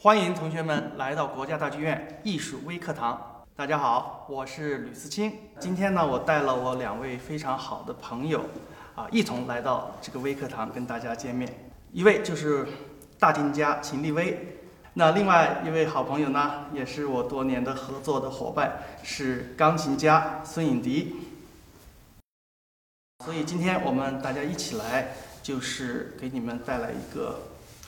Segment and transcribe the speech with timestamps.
[0.00, 3.44] 欢迎同学们来到国家大剧院艺术微课堂。
[3.56, 5.32] 大家好，我是吕思清。
[5.58, 8.44] 今天呢，我带了我两位非常好的朋友，
[8.94, 11.52] 啊，一同来到这个微课堂跟大家见面。
[11.92, 12.64] 一位就是
[13.18, 14.60] 大提家秦立威，
[14.94, 21.16] 那另外一位好朋友呢，也是我多年的合作的伙伴，是钢琴家孙颖迪。
[23.24, 25.08] 所以今天我们大家一起来，
[25.42, 27.40] 就是给你们带来一个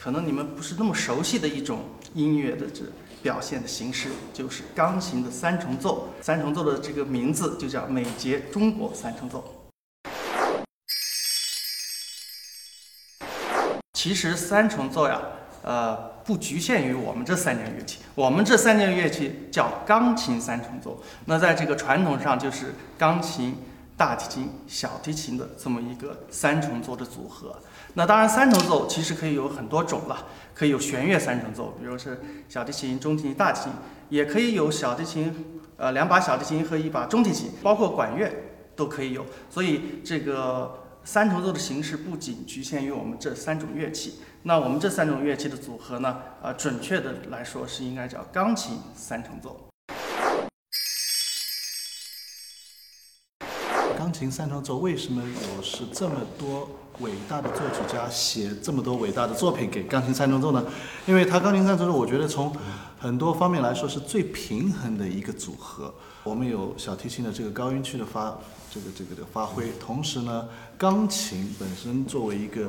[0.00, 1.80] 可能你们不是那么熟悉的一种
[2.14, 2.84] 音乐的这
[3.22, 6.08] 表现的形式，就是钢琴的三重奏。
[6.20, 9.70] 三重奏的这个名字就叫美节中国三重奏。
[13.92, 15.20] 其实三重奏呀，
[15.62, 21.02] 呃，不局限于我们这三件乐器，我们这三件乐器叫钢琴三重奏。
[21.24, 23.56] 那在这个传统上就是钢琴。
[23.98, 27.54] 大提琴、小提琴的这么一个三重奏的组合。
[27.94, 33.72] 那当然，三重奏其实可以有很多种了，可以有弦乐三重奏，比如是小提琴、中提琴、大提琴，
[34.08, 38.32] 也可以有小提琴，呃，两把小提琴和一把中提琴，包括管乐
[38.76, 39.26] 都可以有。
[39.50, 44.20] 所以这个三重奏的形式不仅局限于我们这三种乐器。
[44.44, 46.18] 那我们这三种乐器的组合呢？
[46.40, 49.67] 呃，准确的来说是应该叫钢琴三重奏。
[54.18, 60.64] 钢琴三重奏为什么有是这么多伟大的作曲家写这么多伟大的作品给钢琴三重奏呢？
[61.06, 62.52] 因为它钢琴三重奏，我觉得从
[62.98, 65.94] 很多方面来说是最平衡的一个组合。
[66.24, 68.36] 我们有小提琴的这个高音区的发，
[68.74, 72.62] 这个这个的发挥，同时呢，钢琴本身作为一个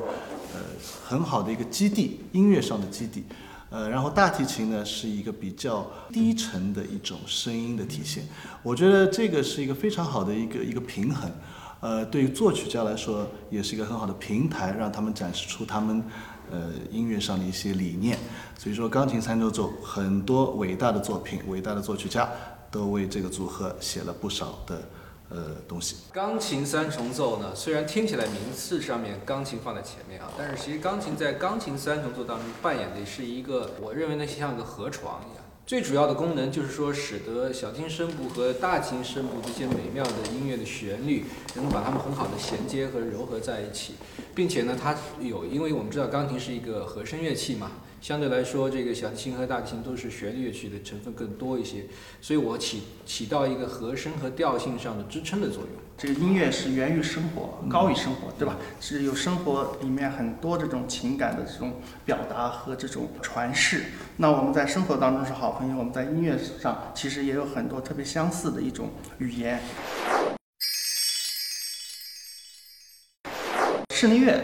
[0.54, 0.60] 呃
[1.04, 3.24] 很好的一个基地，音乐上的基地。
[3.70, 8.24] 呃，然后大提琴呢是一个比较低沉的一种声音的体现，
[8.64, 11.30] 我觉得这个是一个非常好的一个一个平衡，
[11.78, 16.02] 呃，对于作曲家来说也是一个很好的平台，让他们展示出他们
[16.50, 18.18] 呃音乐上的一些理念。
[18.58, 22.28] 所以说，钢琴三重奏很多伟大的作品，伟大的作曲家
[22.72, 24.82] 都为这个组合写了不少的。
[25.30, 25.96] 呃，东西。
[26.12, 35.44] 钢琴三重奏呢，虽然听起来名次上面钢琴放在前面啊，但是其实钢琴在钢琴三重奏当中扮演的是一个，我认为呢像个河床一样。
[35.66, 43.94] 最主要的功能就是说，使得小提琴声部和大提琴声部这些美妙的音乐的旋律，能够把它们很好的衔接和糅合在一起，
[44.40, 47.72] 并且呢，它有，因为我们知道钢琴是一个和声乐器嘛。
[48.00, 51.84] 相对来说，这个小提琴和大提琴都是旋律乐器的成分更多一些，
[52.22, 55.72] 所以我起起到一个和声和调性上的支撑的作用。
[55.98, 58.56] 这个音乐是源于生活，高于生活，对吧？
[58.80, 61.74] 是有生活里面很多这种情感的这种
[62.06, 63.82] 表达和这种传世。
[64.16, 69.60] 那我们在生活当中是好朋友，我们在音乐上其实也有很多特别相似的一种语言。
[74.00, 74.42] 室内乐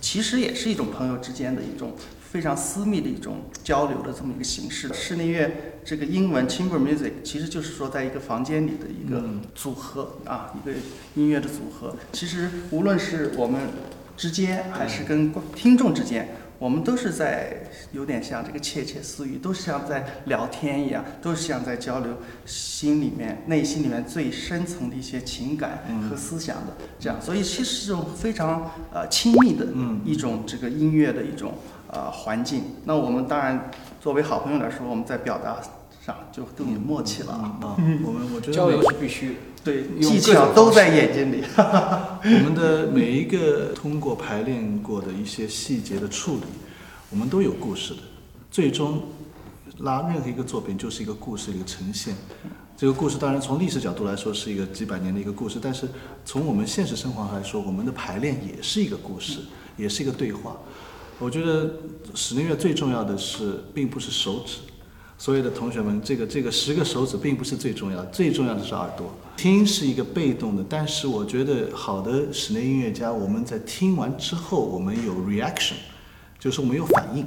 [0.00, 1.94] 其实也是一种朋友之间的一种。
[2.28, 4.92] 非常私密的一种交流的这么一个形式。
[4.92, 5.50] 室内乐
[5.84, 9.22] 这个英文 chamber music 其实就是说在一个房间里的一个
[9.54, 10.72] 组合啊，一个
[11.14, 11.96] 音乐的组合。
[12.12, 13.60] 其实无论是我们
[14.16, 27.20] 之间，还是跟听众之间，我们都是在有点像这个窃窃私语，都是像在聊天一样，都是像在交流心里面、内心里面最深层的一些情感和思想的这样。
[27.20, 29.66] 所以其实是种非常呃亲密的
[30.04, 31.54] 一种这个音乐的一种。
[31.88, 32.64] 呃，环境。
[32.84, 35.56] 那我们当然作为好朋友来说，我们在表达
[36.04, 37.56] 上就更有默契了啊。
[38.04, 39.36] 我们我觉得交流是必须
[39.66, 41.42] 对，技巧都在眼睛里。
[41.58, 46.42] 我们的每一个通过排练过的一些细节的处理，
[47.10, 48.00] 我们都有故事的。
[48.48, 49.02] 最终
[49.78, 52.14] 拉任何一个作品就是一个故事一个呈现。
[52.76, 55.88] 这个故事当然从历史角度来说是一个几百年的一个故事，但是
[56.24, 59.40] 从我们现实生活来说，我们的排练也是一个故事，
[59.76, 60.56] 也是一个对话。
[61.18, 61.68] 我觉得
[62.14, 64.58] 室内乐最重要的是，并不是手指。
[65.18, 69.10] 所有的同学们，这个这个十个手指并不是最重要的，最重要的是耳朵。
[69.36, 75.74] 听是一个被动的，但是我觉得好的室内音乐家，我们在听完之后，我们有 reaction，
[76.38, 77.26] 就是我们有反应。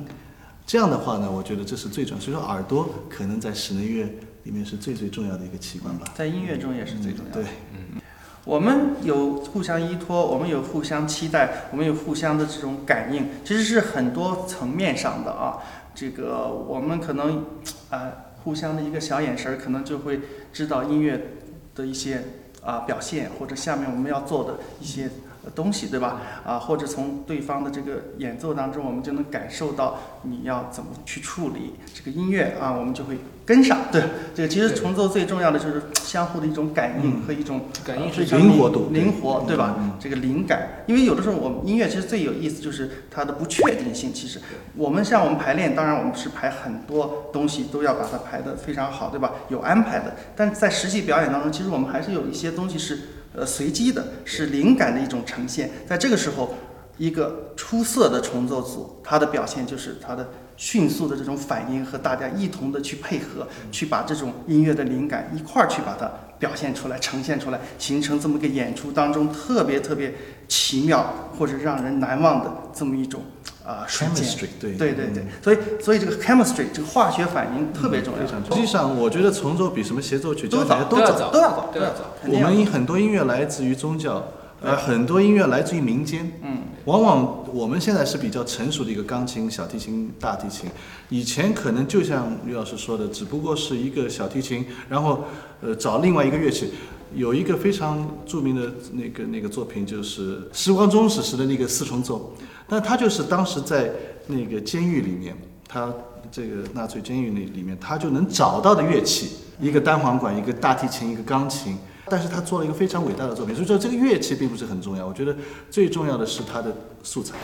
[0.65, 2.21] 这样的话呢，我觉得这是最重要。
[2.23, 4.03] 所以说，耳朵可能在室内乐
[4.43, 6.05] 里面是最最重要的一个器官吧。
[6.15, 7.41] 在音乐中也是最重要的。
[7.41, 7.99] 对，嗯。
[8.45, 15.57] 我们有互相依托，我们有互相期待，我们有互相的这种感应，其实是很多层面上的啊。
[15.99, 17.43] 这个我们可能，
[17.89, 18.09] 啊，
[18.41, 20.21] 互相的一个小眼神，可能就会
[20.53, 21.31] 知道音乐
[21.75, 22.23] 的一些
[22.63, 25.09] 啊表现，或者下面我们要做的一些
[25.55, 26.21] 东西，对吧？
[26.45, 33.77] 啊，或者从对方的这个演奏当中，我们就能感受到你要怎么去处理这个音乐啊，我们就会跟上。
[33.91, 34.03] 对，
[34.35, 39.75] 这个其实重奏最重要的就是相互的一种感应和一种感应非常灵活度灵活，对吧？
[39.79, 44.13] 嗯这个灵感，因为有的时候我们音乐其实最有意思就是它的不确定性。
[44.13, 44.39] 其实
[44.75, 49.31] 我们像我们排练，当然我们是排很多东西都要把它排得非常好，对吧？
[49.49, 52.99] 有安排的，但在实际表演当中，其实我们还是有一些东西是
[53.33, 55.69] 呃随机的，是灵感的一种呈现。
[55.87, 56.55] 在这个时候，
[56.99, 70.13] 一个出色的重奏组，它的表现就是它的迅速的这种反应和大家一同的去配合，去把这种音乐的灵感一块儿去把它表现出来、呈现出来，形成这么个演出当中特别特别
[70.47, 73.21] 奇妙或者让人难忘的这么一种
[73.65, 74.25] 啊、瞬间。
[74.25, 78.27] chemistry 对对对对，所以所以这个 chemistry 这个化学反应特别重要。
[78.27, 80.89] 实际上，我觉得重奏比什么协奏曲、交都早响。
[80.89, 82.01] 都要早都要早都要早。
[82.25, 84.25] 我们很多音乐来自于宗教，
[84.61, 86.31] 呃，很多音乐来自于民间。
[86.43, 90.69] 嗯，往往我们现在是比较成熟的一个钢琴、小提琴、大提琴，
[91.09, 95.23] 以前可能就像于老师说的，只不过是一个小提琴，然后
[95.61, 96.71] 呃找另外一个乐器。
[97.15, 102.35] 有一个非常著名的那个那个作品，就是时光忠史时的那个四重奏，
[102.67, 103.89] 那他就是当时在
[104.27, 105.35] 那个监狱里面，
[105.67, 105.91] 他
[106.31, 111.77] 这个纳粹监狱那里面，他就能找到的乐器，一个单簧管，一个大提琴，一个钢琴。
[112.09, 115.35] 但是他做了一个非常伟大的作品，所以说这个乐器并不是很重要，我觉得
[115.69, 117.35] 最重要的是他的素材。